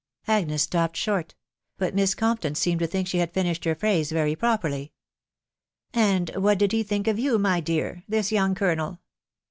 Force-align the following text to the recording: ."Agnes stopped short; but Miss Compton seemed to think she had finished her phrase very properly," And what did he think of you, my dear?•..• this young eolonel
."Agnes 0.27 0.63
stopped 0.63 0.97
short; 0.97 1.35
but 1.77 1.93
Miss 1.93 2.15
Compton 2.15 2.55
seemed 2.55 2.79
to 2.79 2.87
think 2.87 3.07
she 3.07 3.19
had 3.19 3.31
finished 3.35 3.65
her 3.65 3.75
phrase 3.75 4.11
very 4.11 4.35
properly," 4.35 4.93
And 5.93 6.31
what 6.37 6.57
did 6.57 6.71
he 6.71 6.81
think 6.81 7.07
of 7.07 7.19
you, 7.19 7.37
my 7.37 7.59
dear?•..• 7.59 7.93
this 8.09 8.31
young 8.31 8.55
eolonel 8.55 8.97